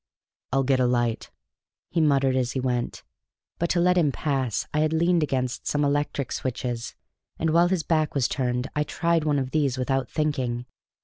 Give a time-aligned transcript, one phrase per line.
[0.51, 1.29] "I'll get a light,"
[1.91, 3.03] he muttered as he went;
[3.59, 6.95] but to let him pass I had leaned against some electric switches,
[7.37, 10.65] and while his back was turned I tried one of these without thinking.